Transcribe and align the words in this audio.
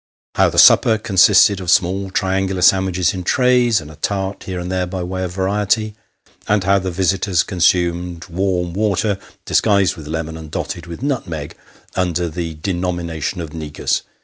How 0.33 0.49
the 0.49 0.57
supper 0.57 0.97
consisted 0.97 1.61
of 1.61 1.69
small 1.69 2.09
triangular 2.09 2.63
sandwiches 2.63 3.13
in 3.13 3.23
trays, 3.23 3.79
and 3.79 3.91
a 3.91 3.97
tart 3.97 4.45
here 4.45 4.59
and 4.59 4.71
there 4.71 4.87
by 4.87 5.03
way 5.03 5.23
of 5.23 5.33
variety; 5.35 5.93
and 6.47 6.63
how 6.63 6.79
the 6.79 6.89
visitors 6.89 7.43
consumed 7.43 8.25
warm 8.25 8.73
water 8.73 9.19
disguised 9.45 9.95
with 9.95 10.07
lemon, 10.07 10.37
and 10.37 10.49
dotted 10.49 10.87
with 10.87 11.03
nutmeg, 11.03 11.55
under 11.93 12.29
the 12.29 12.55
denomination 12.55 13.41
of 13.41 13.53
negus. 13.53 14.01